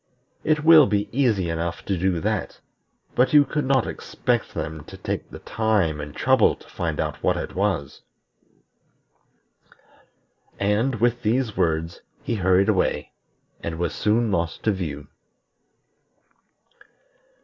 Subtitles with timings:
[0.43, 2.59] It will be easy enough to do that,
[3.13, 7.21] but you could not expect them to take the time and trouble to find out
[7.21, 8.01] what it was."
[10.59, 13.11] And, with these words, he hurried away,
[13.61, 15.07] and was soon lost to view.